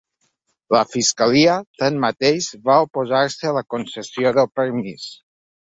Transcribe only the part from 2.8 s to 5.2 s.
oposar-se a la concessió del permís.